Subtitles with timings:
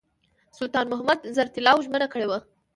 [0.57, 2.39] سلطان محمود زر طلاوو ژمنه کړې وه.